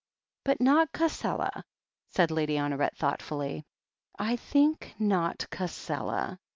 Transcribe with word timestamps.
"But 0.45 0.59
not 0.59 0.93
Cassela," 0.93 1.63
said 2.07 2.31
Lady 2.31 2.55
Honoret 2.55 2.97
thoughtfully. 2.97 3.67
"I 4.17 4.35
think 4.35 4.95
not 4.97 5.45
Cassela. 5.51 6.39